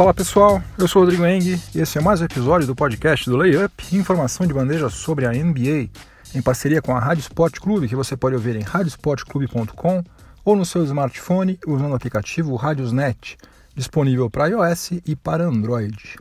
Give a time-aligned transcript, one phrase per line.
[0.00, 3.28] Fala pessoal, eu sou o Rodrigo Eng e esse é mais um episódio do podcast
[3.28, 5.90] do Layup, informação de bandeja sobre a NBA,
[6.34, 10.02] em parceria com a Rádio Sport Clube, que você pode ouvir em radiosportclube.com
[10.42, 13.36] ou no seu smartphone usando o aplicativo Radiosnet,
[13.76, 16.16] disponível para iOS e para Android.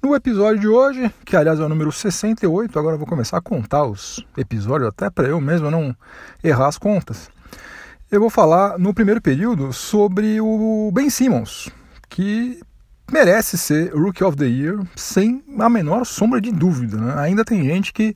[0.00, 3.84] No episódio de hoje, que aliás é o número 68, agora vou começar a contar
[3.84, 5.92] os episódios, até para eu mesmo não
[6.40, 7.28] errar as contas.
[8.08, 11.68] Eu vou falar no primeiro período sobre o Ben Simmons,
[12.08, 12.60] que
[13.12, 16.96] merece ser Rookie of the Year sem a menor sombra de dúvida.
[16.96, 17.14] Né?
[17.18, 18.14] Ainda tem gente que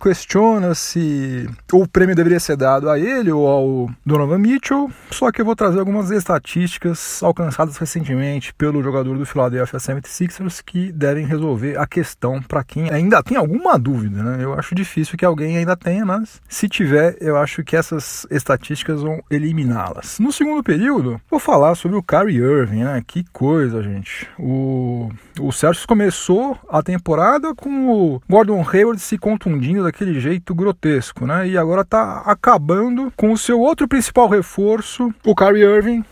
[0.00, 5.40] questiona se o prêmio deveria ser dado a ele ou ao Donovan Mitchell, só que
[5.40, 11.78] eu vou trazer algumas estatísticas alcançadas recentemente pelo jogador do Philadelphia 76ers que devem resolver
[11.78, 14.22] a questão para quem ainda tem alguma dúvida.
[14.22, 14.44] Né?
[14.44, 19.02] Eu acho difícil que alguém ainda tenha, mas se tiver, eu acho que essas estatísticas
[19.02, 20.18] vão eliminá-las.
[20.18, 23.02] No segundo período, vou falar sobre o Kyrie Irving, né?
[23.06, 24.28] Que coisa, gente.
[24.38, 31.26] O, o Celtics começou a temporada com o Gordon Hayward se contundindo daquele jeito grotesco,
[31.26, 31.48] né?
[31.48, 36.04] E agora está acabando com o seu outro principal reforço, o Kyrie Irving,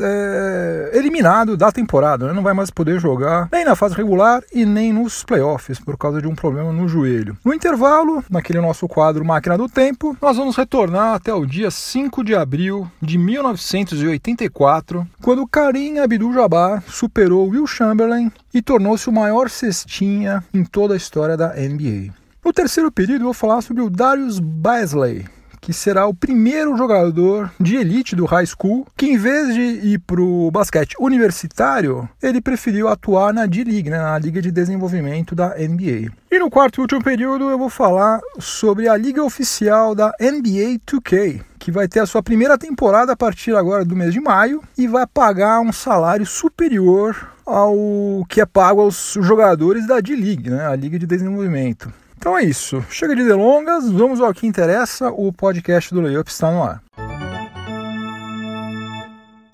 [0.00, 2.32] é, eliminado da temporada, né?
[2.32, 6.20] não vai mais poder jogar nem na fase regular e nem nos playoffs por causa
[6.20, 7.36] de um problema no joelho.
[7.44, 12.24] No intervalo, naquele nosso quadro Máquina do Tempo, nós vamos retornar até o dia 5
[12.24, 20.44] de abril de 1984, quando Karim Abdul-Jabbar superou Will Chamberlain e tornou-se o maior cestinha
[20.52, 22.12] em toda a história da NBA.
[22.44, 25.26] No terceiro período, eu vou falar sobre o Darius Basley,
[25.60, 29.98] que será o primeiro jogador de elite do high school que, em vez de ir
[30.00, 35.54] para o basquete universitário, ele preferiu atuar na D-League, né, na Liga de Desenvolvimento da
[35.56, 36.10] NBA.
[36.30, 40.80] E no quarto e último período eu vou falar sobre a liga oficial da NBA
[40.86, 44.62] 2K, que vai ter a sua primeira temporada a partir agora do mês de maio
[44.78, 50.66] e vai pagar um salário superior ao que é pago aos jogadores da D-League, né,
[50.66, 51.92] a Liga de Desenvolvimento.
[52.20, 52.84] Então é isso.
[52.90, 55.08] Chega de delongas, vamos ao que interessa.
[55.08, 56.82] O podcast do Layup está no ar.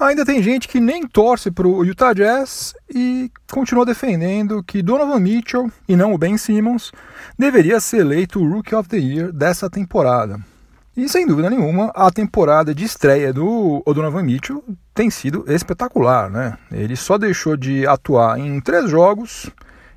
[0.01, 5.21] Ainda tem gente que nem torce para o Utah Jazz e continua defendendo que Donovan
[5.21, 6.91] Mitchell, e não o Ben Simmons,
[7.39, 10.41] deveria ser eleito o Rookie of the Year dessa temporada.
[10.97, 16.59] E sem dúvida nenhuma, a temporada de estreia do Donovan Mitchell tem sido espetacular, né?
[16.73, 19.49] Ele só deixou de atuar em três jogos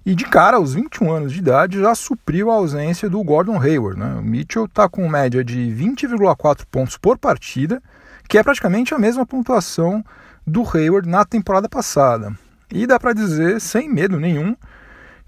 [0.10, 4.00] e de cara, aos 21 anos de idade, já supriu a ausência do Gordon Hayward.
[4.00, 4.16] Né?
[4.16, 7.80] O Mitchell está com média de 20,4 pontos por partida,
[8.28, 10.04] que é praticamente a mesma pontuação
[10.48, 12.34] do Hayward na temporada passada.
[12.72, 14.56] E dá para dizer, sem medo nenhum,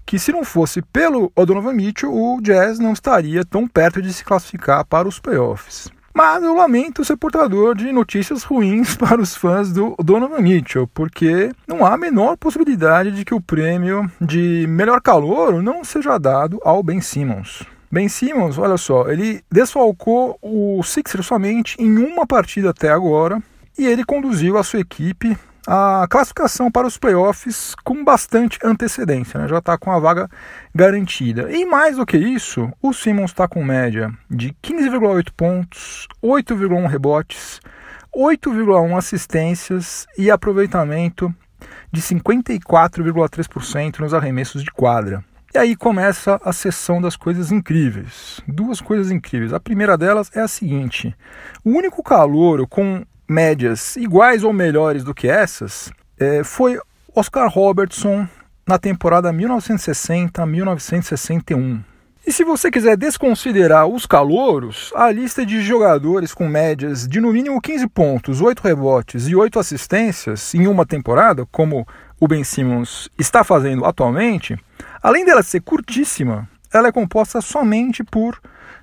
[0.04, 4.24] que se não fosse pelo Donovan Mitchell, o Jazz não estaria tão perto de se
[4.24, 5.92] classificar para os playoffs.
[6.14, 11.50] Mas eu lamento ser portador de notícias ruins para os fãs do Donovan Mitchell, porque
[11.66, 16.60] não há a menor possibilidade de que o prêmio de melhor calor não seja dado
[16.62, 17.64] ao Ben Simmons.
[17.90, 23.42] Ben Simmons, olha só, ele desfalcou o Sixers somente em uma partida até agora
[23.78, 25.36] e ele conduziu a sua equipe
[25.66, 29.48] a classificação para os playoffs com bastante antecedência, né?
[29.48, 30.28] já está com a vaga
[30.74, 31.50] garantida.
[31.52, 37.60] E mais do que isso, o Simmons está com média de 15,8 pontos, 8,1 rebotes,
[38.14, 41.34] 8,1 assistências e aproveitamento
[41.90, 45.24] de 54,3% nos arremessos de quadra.
[45.54, 48.40] E aí começa a sessão das coisas incríveis.
[48.48, 49.52] Duas coisas incríveis.
[49.52, 51.14] A primeira delas é a seguinte:
[51.62, 56.78] o único calor com médias iguais ou melhores do que essas é, foi
[57.14, 58.28] Oscar Robertson
[58.68, 61.80] na temporada 1960-1961.
[62.24, 67.32] E se você quiser desconsiderar os calouros, a lista de jogadores com médias de no
[67.32, 71.84] mínimo 15 pontos, 8 rebotes e 8 assistências em uma temporada, como
[72.20, 74.56] o Ben Simmons está fazendo atualmente,
[75.02, 78.40] além dela ser curtíssima, ela é composta somente por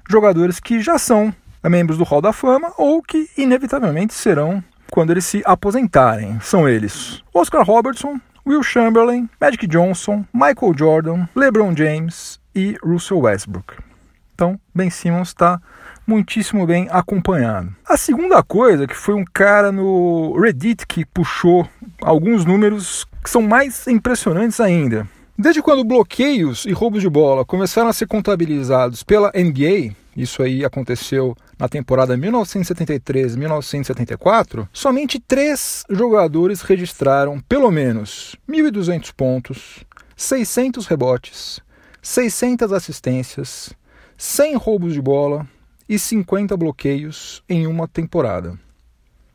[0.09, 1.33] jogadores que já são
[1.67, 6.39] membros do Hall da Fama ou que inevitavelmente serão quando eles se aposentarem.
[6.39, 13.75] São eles: Oscar Robertson, Will Chamberlain, Magic Johnson, Michael Jordan, LeBron James e Russell Westbrook.
[14.33, 15.61] Então, Ben Simmons está
[16.07, 17.75] muitíssimo bem acompanhado.
[17.85, 21.67] A segunda coisa, que foi um cara no Reddit que puxou
[22.01, 25.07] alguns números que são mais impressionantes ainda.
[25.37, 30.65] Desde quando bloqueios e roubos de bola começaram a ser contabilizados pela NBA, isso aí
[30.65, 39.83] aconteceu na temporada 1973-1974, somente três jogadores registraram pelo menos 1.200 pontos,
[40.15, 41.59] 600 rebotes,
[42.01, 43.73] 600 assistências,
[44.17, 45.45] 100 roubos de bola
[45.87, 48.57] e 50 bloqueios em uma temporada.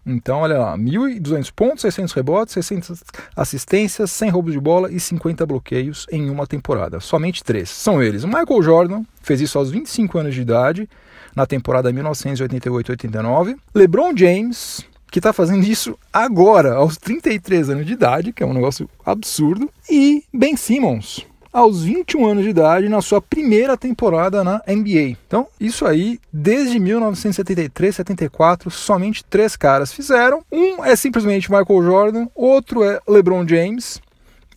[0.06, 3.02] Então, olha lá, 1.200 pontos, 600 rebotes, 600
[3.34, 7.00] assistências, 100 roubos de bola e 50 bloqueios em uma temporada.
[7.00, 7.70] Somente três.
[7.70, 8.22] São eles.
[8.22, 10.86] O Michael Jordan fez isso aos 25 anos de idade,
[11.34, 13.56] na temporada 1988-89.
[13.74, 18.54] LeBron James, que está fazendo isso agora, aos 33 anos de idade, que é um
[18.54, 19.70] negócio absurdo.
[19.90, 25.16] E Ben Simmons, aos 21 anos de idade na sua primeira temporada na NBA.
[25.24, 30.42] Então, isso aí, desde 1973, 74, somente três caras fizeram.
[30.50, 34.02] Um é simplesmente Michael Jordan, outro é LeBron James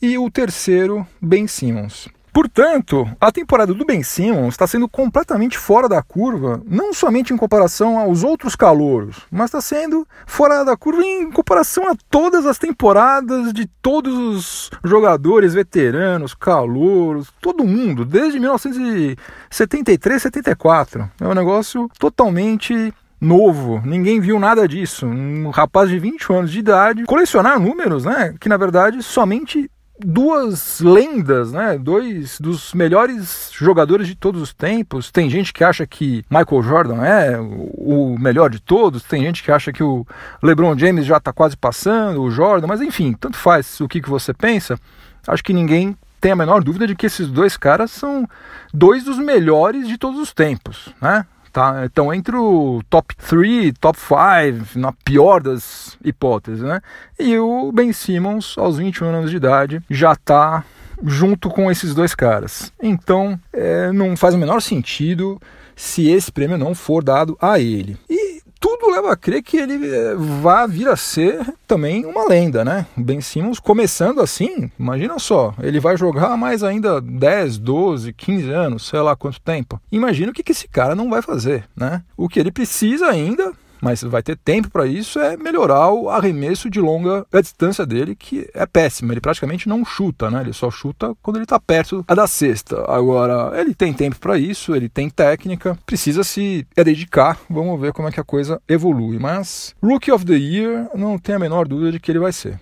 [0.01, 2.07] e o terceiro, Ben Simmons.
[2.37, 7.35] Portanto, a temporada do Ben Simmons está sendo completamente fora da curva, não somente em
[7.35, 12.59] comparação aos outros calouros, mas está sendo fora da curva em comparação a todas as
[12.59, 21.09] temporadas de todos os jogadores veteranos, calouros, todo mundo, desde 1973, 74.
[21.19, 25.07] É um negócio totalmente novo, ninguém viu nada disso.
[25.07, 28.35] Um rapaz de 20 anos de idade colecionar números, né?
[28.39, 31.77] Que na verdade somente duas lendas, né?
[31.77, 35.11] Dois dos melhores jogadores de todos os tempos.
[35.11, 39.51] Tem gente que acha que Michael Jordan é o melhor de todos, tem gente que
[39.51, 40.05] acha que o
[40.41, 44.09] LeBron James já está quase passando, o Jordan, mas enfim, tanto faz o que, que
[44.09, 44.79] você pensa.
[45.27, 48.27] Acho que ninguém tem a menor dúvida de que esses dois caras são
[48.73, 51.25] dois dos melhores de todos os tempos, né?
[51.57, 51.85] Tá?
[51.85, 56.79] Então, entre o top 3, top 5, na pior das hipóteses, né?
[57.17, 60.63] E o Ben Simmons, aos 21 anos de idade, já está
[61.03, 62.71] junto com esses dois caras.
[62.79, 65.41] Então, é, não faz o menor sentido
[65.75, 67.97] se esse prêmio não for dado a ele.
[68.07, 72.63] E tudo leva a crer que ele eh, vá vir a ser também uma lenda,
[72.63, 72.85] né?
[72.95, 78.87] Ben Simmons começando assim, imagina só, ele vai jogar mais ainda 10, 12, 15 anos,
[78.87, 79.79] sei lá quanto tempo.
[79.91, 82.01] Imagina o que, que esse cara não vai fazer, né?
[82.15, 86.69] O que ele precisa ainda mas vai ter tempo para isso, é melhorar o arremesso
[86.69, 89.11] de longa distância dele, que é péssimo.
[89.11, 90.41] Ele praticamente não chuta, né?
[90.41, 92.83] Ele só chuta quando ele está perto da cesta.
[92.87, 97.39] Agora, ele tem tempo para isso, ele tem técnica, precisa se dedicar.
[97.49, 99.19] Vamos ver como é que a coisa evolui.
[99.19, 102.59] Mas Rookie of the Year, não tem a menor dúvida de que ele vai ser.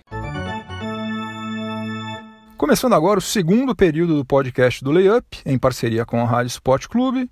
[2.56, 6.86] Começando agora o segundo período do podcast do Layup, em parceria com a Rádio Sport
[6.86, 7.30] Clube.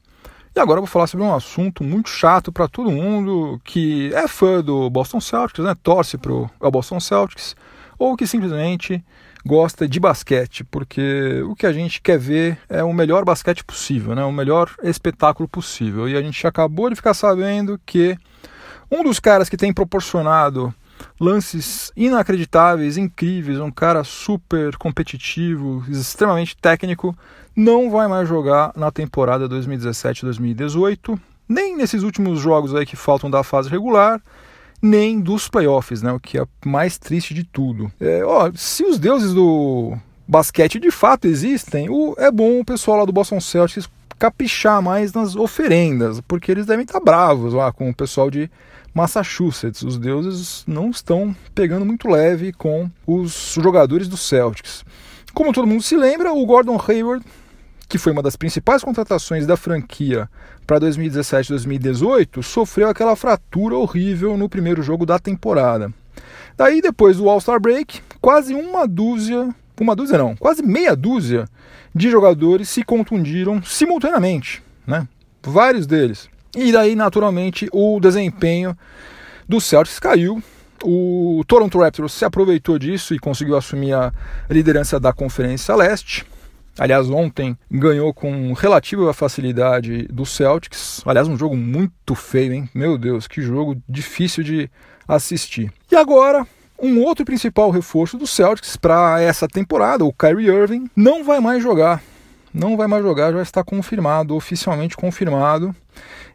[0.56, 4.28] E agora eu vou falar sobre um assunto muito chato para todo mundo que é
[4.28, 5.74] fã do Boston Celtics, né?
[5.82, 7.56] torce para o Boston Celtics,
[7.98, 9.04] ou que simplesmente
[9.44, 14.14] gosta de basquete, porque o que a gente quer ver é o melhor basquete possível,
[14.14, 14.22] né?
[14.22, 16.08] o melhor espetáculo possível.
[16.08, 18.16] E a gente acabou de ficar sabendo que
[18.88, 20.72] um dos caras que tem proporcionado
[21.20, 27.16] lances inacreditáveis, incríveis, um cara super competitivo, extremamente técnico,
[27.56, 31.18] não vai mais jogar na temporada 2017-2018,
[31.48, 34.20] nem nesses últimos jogos aí que faltam da fase regular,
[34.80, 36.12] nem dos playoffs, né?
[36.12, 37.90] O que é mais triste de tudo.
[38.00, 39.96] É, ó, se os deuses do
[40.26, 45.12] basquete de fato existem, o, é bom o pessoal lá do Boston Celtics caprichar mais
[45.12, 48.50] nas oferendas, porque eles devem estar bravos lá com o pessoal de
[48.92, 49.82] Massachusetts.
[49.82, 54.84] Os deuses não estão pegando muito leve com os jogadores do Celtics.
[55.32, 57.24] Como todo mundo se lembra, o Gordon Hayward,
[57.94, 60.28] que foi uma das principais contratações da franquia
[60.66, 65.94] para 2017-2018, sofreu aquela fratura horrível no primeiro jogo da temporada.
[66.56, 69.48] Daí, depois do All-Star Break, quase uma dúzia,
[69.80, 71.44] uma dúzia não, quase meia dúzia
[71.94, 75.06] de jogadores se contundiram simultaneamente, né?
[75.40, 76.28] Vários deles.
[76.56, 78.76] E daí, naturalmente, o desempenho
[79.48, 80.42] do Celtics caiu.
[80.82, 84.12] O Toronto Raptors se aproveitou disso e conseguiu assumir a
[84.50, 86.26] liderança da Conferência Leste.
[86.78, 91.02] Aliás, ontem ganhou com relativa facilidade do Celtics.
[91.06, 92.68] Aliás, um jogo muito feio, hein?
[92.74, 94.68] Meu Deus, que jogo difícil de
[95.06, 95.72] assistir.
[95.90, 96.46] E agora,
[96.80, 101.62] um outro principal reforço do Celtics para essa temporada, o Kyrie Irving, não vai mais
[101.62, 102.02] jogar.
[102.52, 105.74] Não vai mais jogar, já está confirmado, oficialmente confirmado.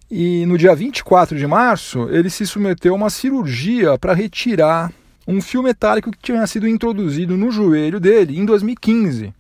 [0.10, 4.92] E no dia 24 de março, ele se submeteu a uma cirurgia para retirar
[5.28, 9.32] um fio metálico que tinha sido introduzido no joelho dele em 2015,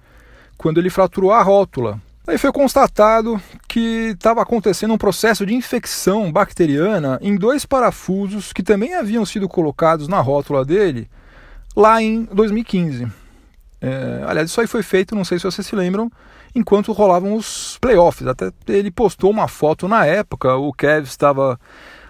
[0.59, 1.99] quando ele fraturou a rótula.
[2.27, 8.61] Aí foi constatado que estava acontecendo um processo de infecção bacteriana em dois parafusos que
[8.61, 11.09] também haviam sido colocados na rótula dele
[11.75, 13.07] lá em 2015.
[13.81, 16.11] É, aliás, isso aí foi feito, não sei se vocês se lembram,
[16.53, 18.27] enquanto rolavam os playoffs.
[18.27, 21.57] Até ele postou uma foto na época, o Kev estava,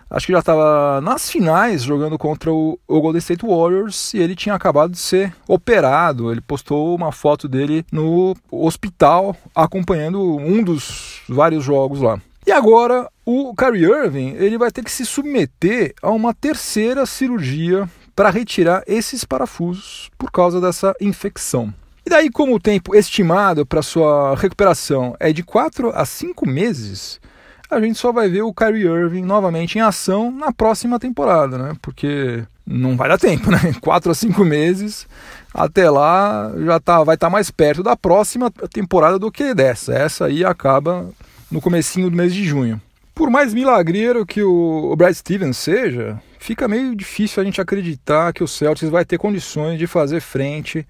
[0.09, 4.35] acho que já estava nas finais jogando contra o, o, Golden State Warriors e ele
[4.35, 6.31] tinha acabado de ser operado.
[6.31, 12.19] Ele postou uma foto dele no hospital acompanhando um dos vários jogos lá.
[12.45, 17.87] E agora o Kyrie Irving ele vai ter que se submeter a uma terceira cirurgia
[18.15, 21.73] para retirar esses parafusos por causa dessa infecção.
[22.05, 27.21] E daí, como o tempo estimado para sua recuperação é de 4 a 5 meses,
[27.69, 31.73] a gente só vai ver o Kyrie Irving novamente em ação na próxima temporada, né?
[31.81, 33.59] Porque não vai dar tempo, né?
[33.79, 35.07] 4 a 5 meses,
[35.53, 39.93] até lá já tá, vai estar tá mais perto da próxima temporada do que dessa.
[39.93, 41.09] Essa aí acaba
[41.51, 42.81] no comecinho do mês de junho.
[43.13, 48.43] Por mais milagreiro que o Brad Stevens seja, fica meio difícil a gente acreditar que
[48.43, 50.87] o Celtics vai ter condições de fazer frente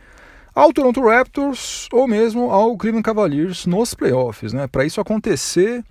[0.54, 4.54] ao Toronto Raptors ou mesmo ao Cleveland Cavaliers nos playoffs.
[4.54, 4.68] Né?
[4.68, 5.84] Para isso acontecer,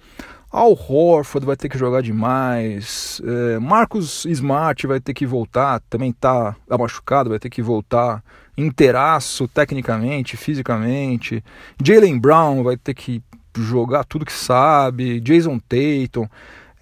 [0.50, 6.10] Al Horford vai ter que jogar demais, é, Marcos Smart vai ter que voltar, também
[6.10, 8.22] está machucado, vai ter que voltar
[8.56, 11.44] inteiraço tecnicamente, fisicamente.
[11.82, 13.22] Jalen Brown vai ter que
[13.56, 16.26] jogar tudo que sabe, Jason Tatum.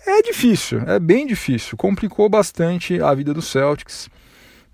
[0.06, 1.76] É difícil, é bem difícil.
[1.76, 4.08] Complicou bastante a vida dos Celtics.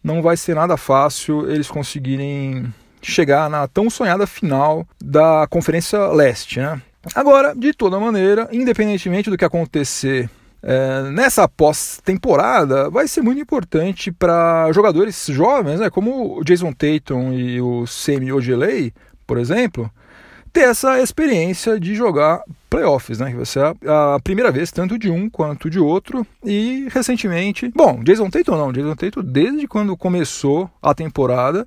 [0.04, 6.60] Não vai ser nada fácil eles conseguirem chegar na tão sonhada final da Conferência Leste.
[6.60, 6.80] Né?
[7.14, 10.30] Agora, de toda maneira, independentemente do que acontecer
[10.62, 17.32] é, nessa pós-temporada, vai ser muito importante para jogadores jovens, né, como o Jason Tatum
[17.32, 18.94] e o Semi Ojeley,
[19.26, 19.90] por exemplo,
[20.52, 23.30] ter essa experiência de jogar playoffs, né?
[23.30, 26.26] Que vai ser a, a, primeira vez, tanto de um quanto de outro.
[26.44, 31.66] E recentemente, bom, Jason Tatum não, Jason Tatum desde quando começou a temporada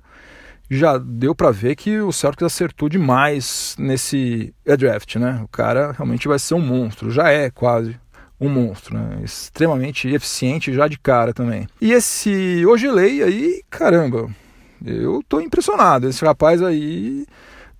[0.70, 5.40] já deu para ver que o Celtics acertou demais nesse draft, né?
[5.44, 7.96] O cara realmente vai ser um monstro, já é quase
[8.40, 9.20] um monstro, né?
[9.22, 11.66] Extremamente eficiente já de cara também.
[11.80, 14.28] E esse Ogelei aí, caramba,
[14.84, 16.08] eu tô impressionado.
[16.08, 17.26] Esse rapaz aí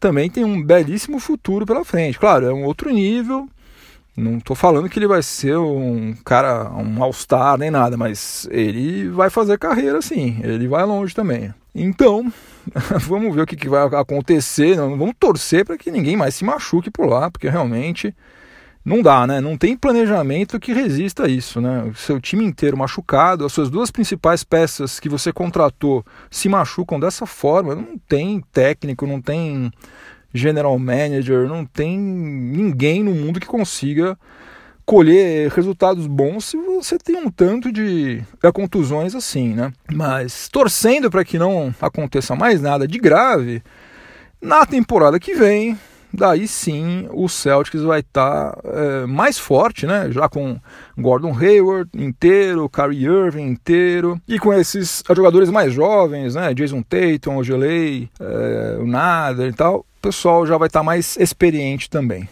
[0.00, 2.18] também tem um belíssimo futuro pela frente.
[2.18, 3.48] Claro, é um outro nível.
[4.16, 9.10] Não estou falando que ele vai ser um cara, um all-star nem nada, mas ele
[9.10, 11.52] vai fazer carreira sim, ele vai longe também.
[11.74, 12.32] Então,
[13.06, 14.76] vamos ver o que, que vai acontecer.
[14.76, 18.14] Vamos torcer para que ninguém mais se machuque por lá, porque realmente
[18.84, 19.40] não dá, né?
[19.40, 21.82] Não tem planejamento que resista a isso, né?
[21.82, 27.00] O seu time inteiro machucado, as suas duas principais peças que você contratou se machucam
[27.00, 29.72] dessa forma, não tem técnico, não tem
[30.32, 34.16] general manager, não tem ninguém no mundo que consiga
[34.86, 38.22] colher resultados bons se você tem um tanto de
[38.54, 39.72] contusões assim, né?
[39.92, 43.62] Mas torcendo para que não aconteça mais nada de grave,
[44.40, 45.76] na temporada que vem,
[46.12, 50.08] daí sim o Celtics vai estar tá, é, mais forte, né?
[50.12, 50.58] Já com
[50.96, 56.54] Gordon Hayward inteiro, Kyrie Irving inteiro, e com esses jogadores mais jovens, né?
[56.54, 61.16] Jason Tatum, Ogelei, é, o Nader e tal, o pessoal já vai estar tá mais
[61.16, 62.28] experiente também.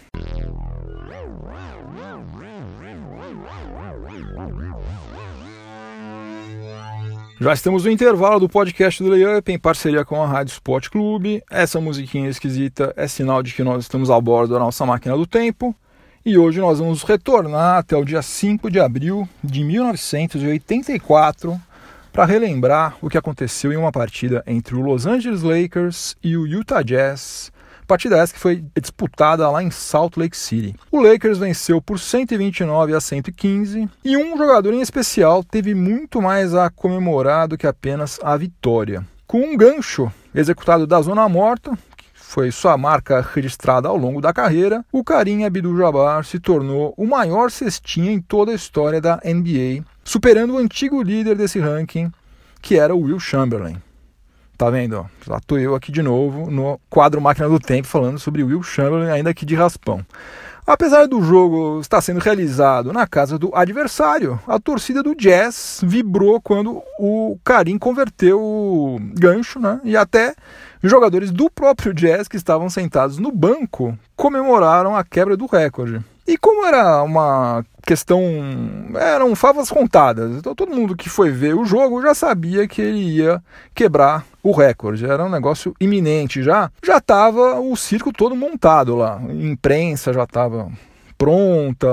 [7.44, 11.42] Já estamos no intervalo do podcast do Layup em parceria com a Rádio Sport Clube.
[11.50, 15.26] Essa musiquinha esquisita é sinal de que nós estamos a bordo da nossa máquina do
[15.26, 15.76] tempo.
[16.24, 21.60] E hoje nós vamos retornar até o dia 5 de abril de 1984
[22.10, 26.46] para relembrar o que aconteceu em uma partida entre o Los Angeles Lakers e o
[26.46, 27.52] Utah Jazz
[27.86, 30.74] Partida essa que foi disputada lá em Salt Lake City.
[30.90, 36.54] O Lakers venceu por 129 a 115 e um jogador em especial teve muito mais
[36.54, 39.04] a comemorar do que apenas a vitória.
[39.26, 44.32] Com um gancho executado da zona morta, que foi sua marca registrada ao longo da
[44.32, 49.84] carreira, o Karim Abdul-Jabbar se tornou o maior cestinha em toda a história da NBA,
[50.02, 52.10] superando o antigo líder desse ranking,
[52.62, 53.76] que era o Will Chamberlain.
[54.64, 55.06] Tá vendo?
[55.26, 59.10] Lá tô eu aqui de novo no quadro Máquina do Tempo falando sobre Will Chamberlain,
[59.10, 60.00] ainda aqui de raspão.
[60.66, 66.40] Apesar do jogo estar sendo realizado na casa do adversário, a torcida do Jazz vibrou
[66.40, 69.82] quando o Karim converteu o gancho, né?
[69.84, 70.34] E até
[70.82, 76.02] jogadores do próprio Jazz que estavam sentados no banco comemoraram a quebra do recorde.
[76.26, 78.22] E como era uma questão.
[78.94, 83.16] eram favas contadas, então todo mundo que foi ver o jogo já sabia que ele
[83.16, 83.42] ia
[83.74, 85.04] quebrar o recorde.
[85.04, 86.70] Era um negócio iminente já.
[86.82, 89.18] Já estava o circo todo montado lá.
[89.18, 90.70] A imprensa já estava
[91.16, 91.88] pronta,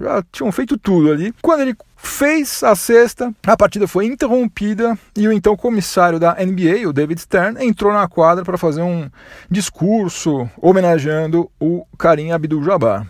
[0.00, 1.34] já tinham feito tudo ali.
[1.42, 6.88] Quando ele fez a sexta, a partida foi interrompida e o então comissário da NBA,
[6.88, 9.08] o David Stern, entrou na quadra para fazer um
[9.50, 13.06] discurso homenageando o Karim Abdul-Jabbar.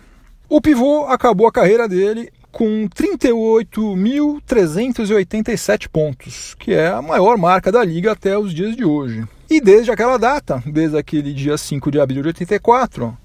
[0.49, 7.83] O pivô acabou a carreira dele com 38.387 pontos, que é a maior marca da
[7.83, 9.25] liga até os dias de hoje.
[9.49, 13.17] E desde aquela data, desde aquele dia 5 de abril de 84,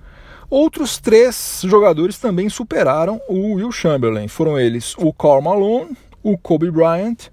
[0.50, 4.28] Outros três jogadores também superaram o Will Chamberlain.
[4.28, 7.28] Foram eles o Karl Malone, o Kobe Bryant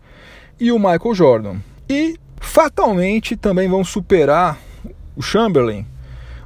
[0.59, 1.55] e o Michael Jordan.
[1.87, 4.59] E fatalmente também vão superar
[5.15, 5.87] o Chamberlain,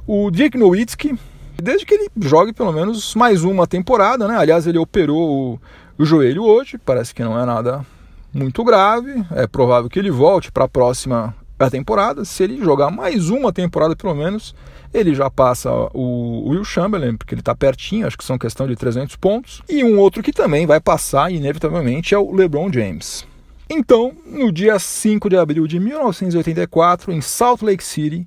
[0.06, 1.18] o Dirk Nowitzki,
[1.60, 4.36] desde que ele jogue pelo menos mais uma temporada, né?
[4.36, 5.60] Aliás, ele operou o,
[5.98, 7.84] o joelho hoje, parece que não é nada
[8.32, 11.34] muito grave, é provável que ele volte para a próxima
[11.68, 12.24] temporada.
[12.24, 14.54] Se ele jogar mais uma temporada pelo menos,
[14.94, 18.76] ele já passa o Will Chamberlain, porque ele está pertinho, acho que são questão de
[18.76, 19.62] 300 pontos.
[19.68, 23.26] E um outro que também vai passar, inevitavelmente, é o LeBron James.
[23.68, 28.26] Então, no dia 5 de abril de 1984, em Salt Lake City,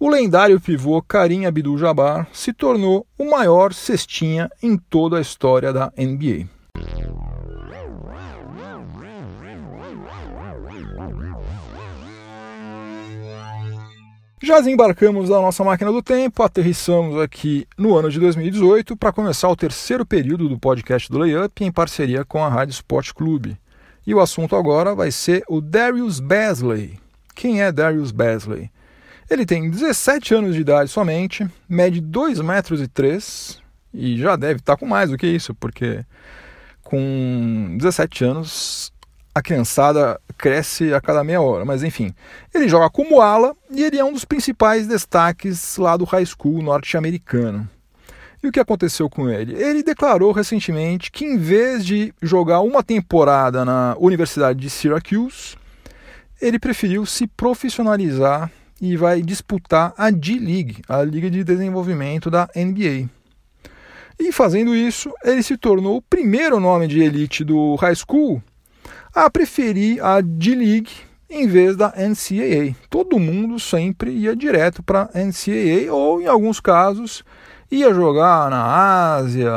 [0.00, 5.92] o lendário pivô Karim Abdul-Jabbar se tornou o maior cestinha em toda a história da
[5.94, 6.48] NBA.
[14.42, 19.50] Já desembarcamos da nossa máquina do tempo, aterrissamos aqui no ano de 2018 para começar
[19.50, 23.58] o terceiro período do podcast do Layup em parceria com a Rádio Sport Clube.
[24.06, 26.98] E o assunto agora vai ser o Darius Basley.
[27.34, 28.70] Quem é Darius Basley?
[29.30, 33.62] Ele tem 17 anos de idade somente, mede 2 metros e 3
[33.94, 36.04] e já deve estar com mais do que isso, porque
[36.82, 38.92] com 17 anos
[39.32, 42.12] a criançada cresce a cada meia hora, mas enfim.
[42.52, 46.60] Ele joga como ala e ele é um dos principais destaques lá do high school
[46.60, 47.68] norte-americano.
[48.42, 49.54] E o que aconteceu com ele?
[49.54, 55.56] Ele declarou recentemente que, em vez de jogar uma temporada na Universidade de Syracuse,
[56.40, 63.08] ele preferiu se profissionalizar e vai disputar a D-League, a Liga de Desenvolvimento da NBA.
[64.18, 68.42] E fazendo isso, ele se tornou o primeiro nome de elite do high school
[69.14, 70.92] a preferir a D-League
[71.28, 72.74] em vez da NCAA.
[72.88, 77.24] Todo mundo sempre ia direto para a NCAA ou, em alguns casos,
[77.70, 79.52] ia jogar na Ásia,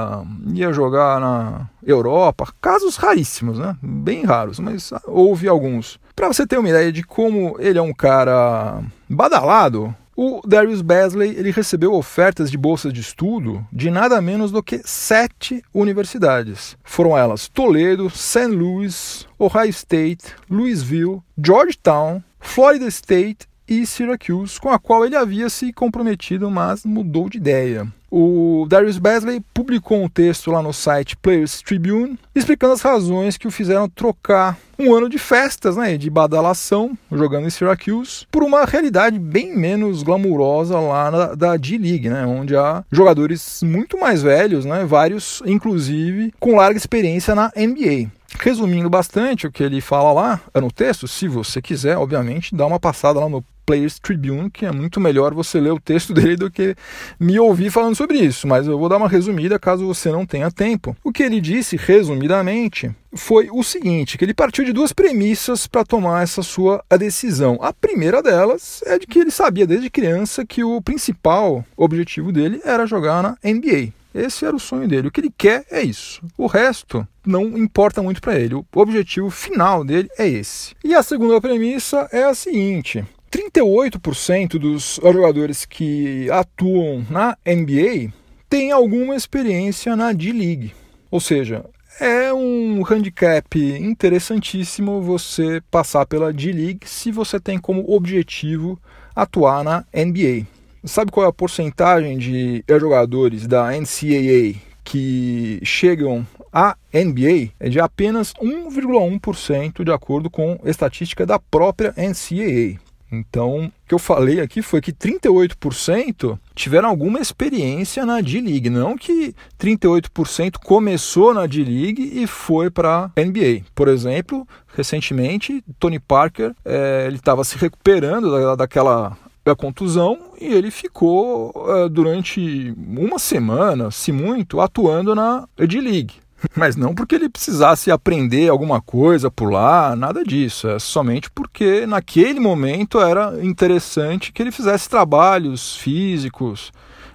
[0.53, 3.75] ia jogar na Europa, casos raríssimos, né?
[3.81, 5.99] Bem raros, mas houve alguns.
[6.15, 11.35] Para você ter uma ideia de como ele é um cara badalado, o Darius Basley
[11.35, 16.77] ele recebeu ofertas de bolsas de estudo de nada menos do que sete universidades.
[16.83, 18.47] Foram elas Toledo, St.
[18.47, 25.73] Louis, Ohio State, Louisville, Georgetown, Florida State e Syracuse, com a qual ele havia se
[25.73, 27.87] comprometido, mas mudou de ideia.
[28.15, 33.47] O Darius Basley publicou um texto lá no site Players Tribune explicando as razões que
[33.47, 38.65] o fizeram trocar um ano de festas, né, de badalação, jogando em Syracuse, por uma
[38.65, 44.63] realidade bem menos glamurosa lá na, da D-League, né, onde há jogadores muito mais velhos,
[44.63, 48.11] né, vários inclusive com larga experiência na NBA.
[48.39, 52.79] Resumindo bastante o que ele fala lá no texto, se você quiser, obviamente, dá uma
[52.79, 56.51] passada lá no Players Tribune, que é muito melhor você ler o texto dele do
[56.51, 56.75] que
[57.19, 60.51] me ouvir falando sobre isso, mas eu vou dar uma resumida caso você não tenha
[60.51, 60.95] tempo.
[61.03, 65.85] O que ele disse, resumidamente, foi o seguinte, que ele partiu de duas premissas para
[65.85, 67.59] tomar essa sua decisão.
[67.61, 72.61] A primeira delas é de que ele sabia desde criança que o principal objetivo dele
[72.63, 73.93] era jogar na NBA.
[74.13, 75.07] Esse era o sonho dele.
[75.07, 76.21] O que ele quer é isso.
[76.37, 78.53] O resto não importa muito para ele.
[78.53, 80.75] O objetivo final dele é esse.
[80.83, 88.13] E a segunda premissa é a seguinte: 38% dos jogadores que atuam na NBA
[88.47, 90.71] têm alguma experiência na D-League.
[91.09, 91.65] Ou seja,
[91.99, 98.79] é um handicap interessantíssimo você passar pela D-League se você tem como objetivo
[99.15, 100.45] atuar na NBA.
[100.85, 107.49] Sabe qual é a porcentagem de jogadores da NCAA que chegam à NBA?
[107.59, 112.82] É de apenas 1,1% de acordo com estatística da própria NCAA.
[113.13, 118.97] Então, o que eu falei aqui foi que 38% tiveram alguma experiência na D-League, não
[118.97, 123.65] que 38% começou na D-League e foi para NBA.
[123.75, 130.45] Por exemplo, recentemente, Tony Parker é, ele estava se recuperando da, daquela da contusão e
[130.45, 136.22] ele ficou é, durante uma semana, se muito, atuando na D-League.
[136.55, 140.67] Mas não porque ele precisasse aprender alguma coisa por lá, nada disso.
[140.67, 146.71] É somente porque naquele momento era interessante que ele fizesse trabalhos físicos,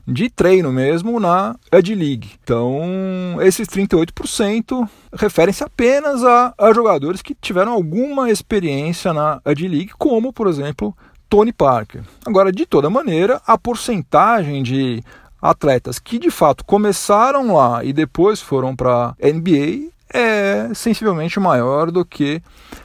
[0.08, 2.30] de treino mesmo na Ed League.
[2.42, 9.90] Então, esses 38% referem-se apenas a, a, jogadores que tiveram alguma experiência na Ed League,
[9.98, 10.96] como, por exemplo,
[11.28, 12.02] Tony Parker.
[12.24, 15.04] Agora, de toda maneira, a porcentagem de
[15.40, 22.04] atletas que de fato começaram lá e depois foram para NBA é sensivelmente maior do
[22.04, 22.42] que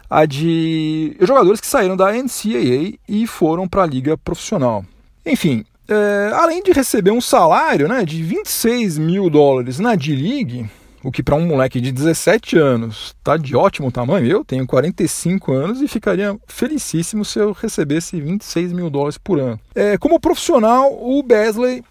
[0.10, 4.86] a de jogadores que saíram da NCAA e foram para a liga profissional.
[5.26, 10.70] Enfim, é, além de receber um salário né, de 26 mil dólares na D-League,
[11.04, 14.26] o que para um moleque de 17 anos tá de ótimo tamanho.
[14.26, 19.60] Eu tenho 45 anos e ficaria felicíssimo se eu recebesse 26 mil dólares por ano.
[19.76, 21.84] É, como profissional, o Besley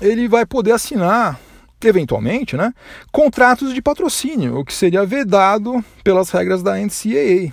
[0.00, 1.38] ele vai poder assinar
[1.82, 2.74] eventualmente, né,
[3.10, 7.52] contratos de patrocínio, o que seria vedado pelas regras da NCAA.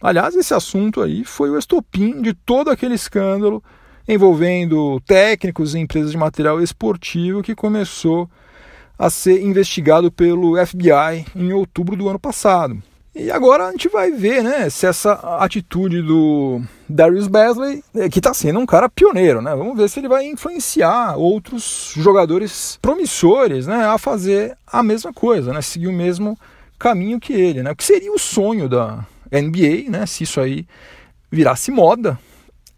[0.00, 3.62] Aliás, esse assunto aí foi o estopim de todo aquele escândalo
[4.06, 8.28] envolvendo técnicos e empresas de material esportivo que começou
[8.98, 12.82] a ser investigado pelo FBI em outubro do ano passado.
[13.18, 18.20] E agora a gente vai ver né, se essa atitude do Darius Basley, é, que
[18.20, 19.56] está sendo um cara pioneiro, né?
[19.56, 25.52] Vamos ver se ele vai influenciar outros jogadores promissores né, a fazer a mesma coisa,
[25.52, 26.38] né, seguir o mesmo
[26.78, 27.60] caminho que ele.
[27.60, 27.72] Né?
[27.72, 30.64] O que seria o sonho da NBA, né, se isso aí
[31.28, 32.16] virasse moda,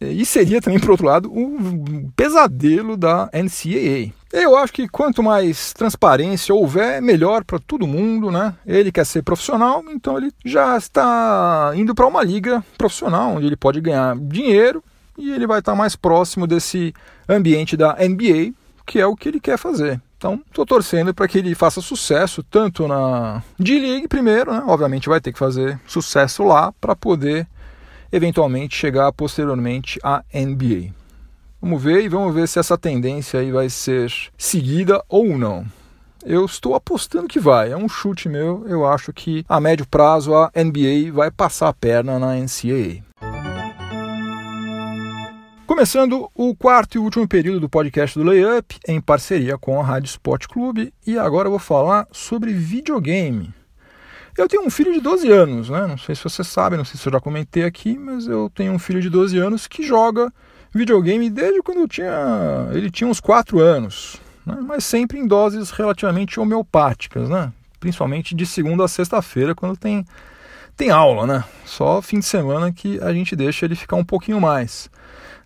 [0.00, 4.12] e seria também, por outro lado, um pesadelo da NCAA.
[4.32, 8.54] Eu acho que quanto mais transparência houver, melhor para todo mundo, né?
[8.64, 13.56] Ele quer ser profissional, então ele já está indo para uma liga profissional, onde ele
[13.56, 14.82] pode ganhar dinheiro
[15.18, 16.94] e ele vai estar mais próximo desse
[17.28, 18.52] ambiente da NBA,
[18.86, 20.00] que é o que ele quer fazer.
[20.16, 24.62] Então, estou torcendo para que ele faça sucesso tanto na D-League primeiro, né?
[24.66, 27.48] Obviamente vai ter que fazer sucesso lá para poder
[28.12, 30.92] eventualmente chegar posteriormente à NBA.
[31.60, 35.66] Vamos ver e vamos ver se essa tendência aí vai ser seguida ou não.
[36.24, 38.64] Eu estou apostando que vai, é um chute meu.
[38.66, 43.02] Eu acho que a médio prazo a NBA vai passar a perna na NCAA.
[45.66, 50.08] Começando o quarto e último período do podcast do Layup, em parceria com a Rádio
[50.08, 53.54] Sport Clube, e agora eu vou falar sobre videogame.
[54.36, 55.86] Eu tenho um filho de 12 anos, né?
[55.86, 58.72] Não sei se você sabe, não sei se eu já comentei aqui, mas eu tenho
[58.72, 60.32] um filho de 12 anos que joga
[60.72, 64.56] videogame desde quando eu tinha, ele tinha uns 4 anos, né?
[64.62, 67.52] mas sempre em doses relativamente homeopáticas, né?
[67.80, 70.06] Principalmente de segunda a sexta-feira, quando tem,
[70.76, 71.44] tem aula, né?
[71.64, 74.88] Só fim de semana que a gente deixa ele ficar um pouquinho mais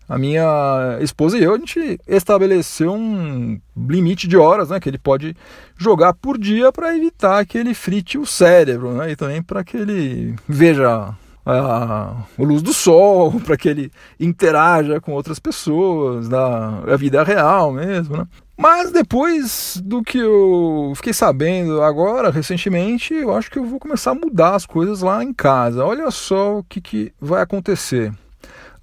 [0.07, 4.97] a minha esposa e eu, a gente estabeleceu um limite de horas né, que ele
[4.97, 5.35] pode
[5.77, 9.77] jogar por dia para evitar que ele frite o cérebro né, e também para que
[9.77, 11.15] ele veja
[11.45, 17.23] a, a luz do sol, para que ele interaja com outras pessoas, da a vida
[17.23, 18.17] real mesmo.
[18.17, 18.27] Né?
[18.57, 24.11] Mas depois do que eu fiquei sabendo agora, recentemente, eu acho que eu vou começar
[24.11, 25.83] a mudar as coisas lá em casa.
[25.83, 28.13] Olha só o que, que vai acontecer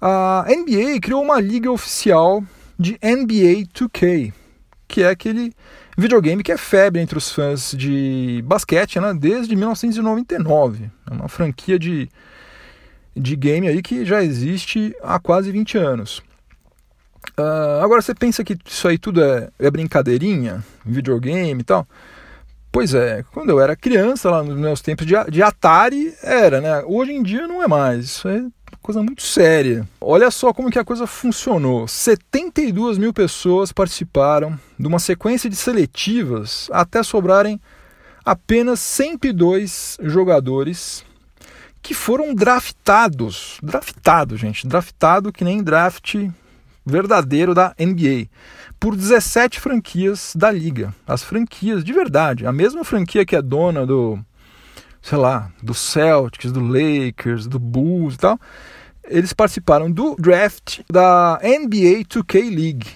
[0.05, 2.43] a NBA criou uma liga oficial
[2.77, 4.33] de NBA 2K,
[4.85, 5.53] que é aquele
[5.97, 10.91] videogame que é febre entre os fãs de basquete né, desde 1999.
[11.09, 12.09] É uma franquia de,
[13.15, 16.21] de game aí que já existe há quase 20 anos.
[17.39, 21.87] Uh, agora você pensa que isso aí tudo é, é brincadeirinha, videogame e tal?
[22.73, 26.83] Pois é, quando eu era criança, lá nos meus tempos de, de Atari, era, né?
[26.85, 28.03] Hoje em dia não é mais.
[28.03, 28.43] Isso é
[28.83, 29.87] coisa muito séria.
[29.99, 31.87] Olha só como que a coisa funcionou.
[31.87, 37.59] 72 mil pessoas participaram de uma sequência de seletivas até sobrarem
[38.25, 41.03] apenas 102 jogadores
[41.81, 43.57] que foram draftados.
[43.63, 44.67] Draftado, gente.
[44.67, 46.15] Draftado que nem draft
[46.85, 48.27] verdadeiro da NBA.
[48.79, 50.93] Por 17 franquias da liga.
[51.07, 52.45] As franquias de verdade.
[52.45, 54.19] A mesma franquia que é dona do
[55.03, 58.39] sei lá, do Celtics, do Lakers, do Bulls e tal,
[59.05, 62.87] eles participaram do draft da NBA 2K League.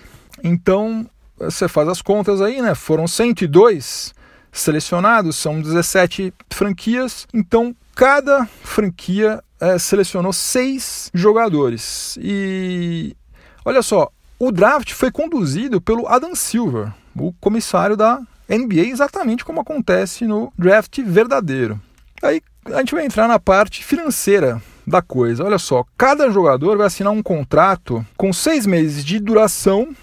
[0.43, 1.05] Então,
[1.37, 2.73] você faz as contas aí, né?
[2.75, 4.13] Foram 102
[4.51, 7.27] selecionados, são 17 franquias.
[7.33, 12.17] Então, cada franquia é, selecionou seis jogadores.
[12.21, 13.15] E
[13.65, 19.61] olha só, o draft foi conduzido pelo Adam Silver, o comissário da NBA, exatamente como
[19.61, 21.79] acontece no draft verdadeiro.
[22.21, 25.43] Aí a gente vai entrar na parte financeira da coisa.
[25.43, 29.93] Olha só, cada jogador vai assinar um contrato com seis meses de duração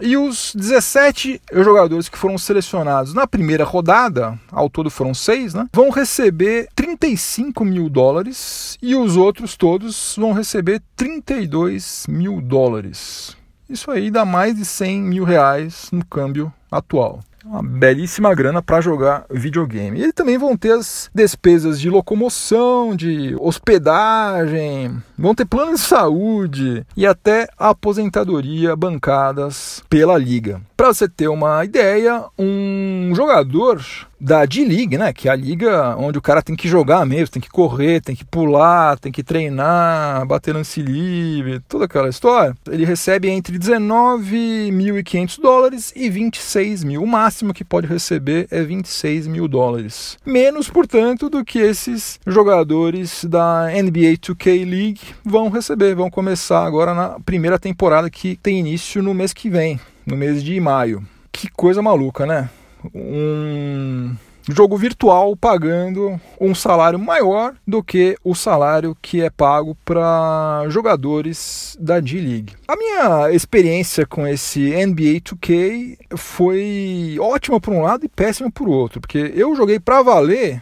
[0.00, 5.68] e os 17 jogadores que foram selecionados na primeira rodada, ao todo foram seis, né?
[5.72, 13.36] Vão receber 35 mil dólares e os outros todos vão receber 32 mil dólares.
[13.68, 18.80] Isso aí dá mais de 100 mil reais no câmbio atual uma belíssima grana para
[18.80, 20.00] jogar videogame.
[20.00, 26.86] E também vão ter as despesas de locomoção, de hospedagem, vão ter plano de saúde
[26.96, 30.60] e até aposentadoria bancadas pela liga.
[30.82, 33.80] Para você ter uma ideia, um jogador
[34.20, 35.12] da D-League, né?
[35.12, 38.16] Que é a liga onde o cara tem que jogar mesmo, tem que correr, tem
[38.16, 42.52] que pular, tem que treinar, bater lance livre, toda aquela história.
[42.68, 47.02] Ele recebe entre 19.500 dólares e 26 mil.
[47.02, 50.18] O máximo que pode receber é 26 mil dólares.
[50.26, 55.94] Menos, portanto, do que esses jogadores da NBA 2K League vão receber.
[55.94, 60.42] Vão começar agora na primeira temporada que tem início no mês que vem, no mês
[60.42, 61.06] de maio.
[61.30, 62.50] Que coisa maluca, né?
[62.94, 64.14] um
[64.48, 71.76] jogo virtual pagando um salário maior do que o salário que é pago para jogadores
[71.80, 72.54] da D-League.
[72.66, 78.68] A minha experiência com esse NBA 2K foi ótima por um lado e péssima por
[78.68, 80.60] outro, porque eu joguei para valer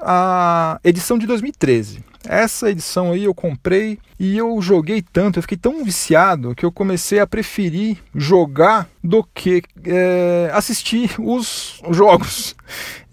[0.00, 2.04] a edição de 2013.
[2.26, 6.72] Essa edição aí eu comprei e eu joguei tanto, eu fiquei tão viciado que eu
[6.72, 12.54] comecei a preferir jogar do que é, assistir os jogos.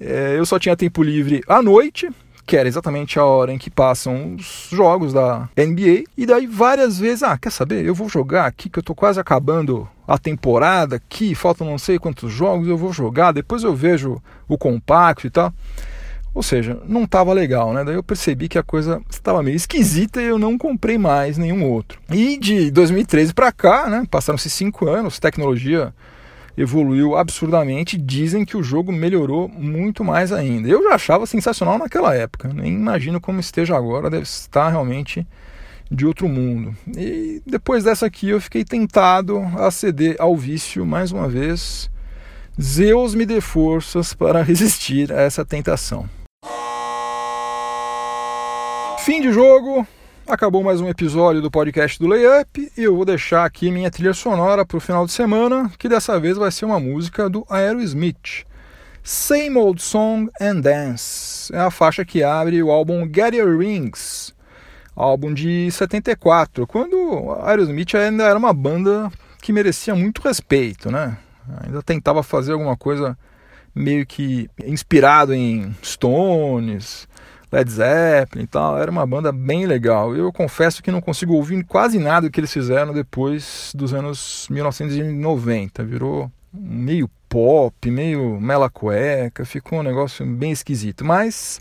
[0.03, 2.09] É, eu só tinha tempo livre à noite,
[2.43, 6.97] que era exatamente a hora em que passam os jogos da NBA, e daí várias
[6.97, 7.85] vezes, ah, quer saber?
[7.85, 11.99] Eu vou jogar aqui que eu tô quase acabando a temporada aqui, faltam não sei
[11.99, 15.53] quantos jogos, eu vou jogar, depois eu vejo o compacto e tal.
[16.33, 17.83] Ou seja, não estava legal, né?
[17.83, 21.69] Daí eu percebi que a coisa estava meio esquisita e eu não comprei mais nenhum
[21.69, 21.99] outro.
[22.09, 24.07] E de 2013 para cá, né?
[24.09, 25.93] Passaram-se cinco anos, tecnologia
[26.57, 27.97] evoluiu absurdamente.
[27.97, 30.69] Dizem que o jogo melhorou muito mais ainda.
[30.69, 32.49] Eu já achava sensacional naquela época.
[32.53, 34.09] Nem imagino como esteja agora.
[34.09, 35.27] Deve estar realmente
[35.89, 36.73] de outro mundo.
[36.95, 41.89] E depois dessa aqui eu fiquei tentado a ceder ao vício mais uma vez.
[42.61, 46.07] Zeus me dê forças para resistir a essa tentação.
[49.03, 49.85] Fim de jogo,
[50.27, 54.13] acabou mais um episódio do podcast do Layup e eu vou deixar aqui minha trilha
[54.13, 58.45] sonora para o final de semana, que dessa vez vai ser uma música do Aerosmith.
[59.01, 64.35] Same Old Song and Dance é a faixa que abre o álbum Get Your Rings,
[64.95, 69.11] álbum de 74, quando Aerosmith ainda era uma banda
[69.41, 71.17] que merecia muito respeito, né?
[71.65, 73.17] Ainda tentava fazer alguma coisa
[73.73, 77.07] meio que inspirado em Stones,
[77.51, 78.77] Led Zeppelin e tal.
[78.77, 80.15] Era uma banda bem legal.
[80.15, 85.83] Eu confesso que não consigo ouvir quase nada que eles fizeram depois dos anos 1990.
[85.83, 91.03] Virou meio pop, meio mela cueca, ficou um negócio bem esquisito.
[91.03, 91.59] Mas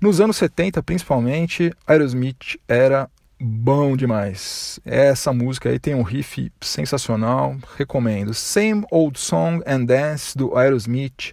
[0.00, 3.08] nos anos 70, principalmente, Aerosmith era
[3.40, 4.80] bom demais.
[4.84, 8.34] Essa música aí tem um riff sensacional, recomendo.
[8.34, 11.32] Same Old Song and Dance do Aerosmith,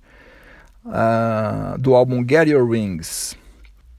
[0.85, 3.35] uh, do álbum Get Your Rings.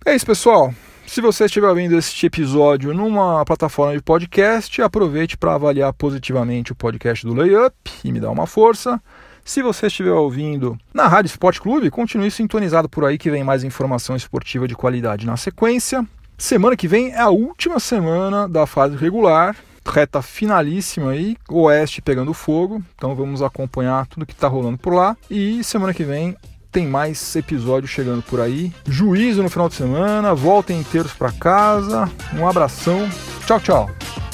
[0.06, 0.72] É isso, pessoal.
[1.04, 6.76] Se você estiver ouvindo este episódio numa plataforma de podcast, aproveite para avaliar positivamente o
[6.76, 9.02] podcast do Layup e me dar uma força.
[9.44, 13.64] Se você estiver ouvindo na Rádio Esporte Clube, continue sintonizado por aí que vem mais
[13.64, 16.06] informação esportiva de qualidade na sequência.
[16.38, 22.32] Semana que vem é a última semana da fase regular, reta finalíssima aí, Oeste pegando
[22.32, 22.80] fogo.
[22.94, 25.16] Então vamos acompanhar tudo que está rolando por lá.
[25.28, 26.36] E semana que vem
[26.76, 28.70] tem mais episódios chegando por aí.
[28.86, 32.06] Juízo no final de semana, voltem inteiros para casa.
[32.34, 33.08] Um abração.
[33.46, 34.25] Tchau, tchau.